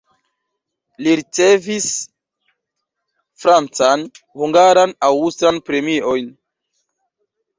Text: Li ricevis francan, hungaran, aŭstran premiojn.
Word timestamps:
Li 1.07 1.11
ricevis 1.19 1.89
francan, 3.43 4.05
hungaran, 4.43 4.95
aŭstran 5.09 5.63
premiojn. 5.69 6.33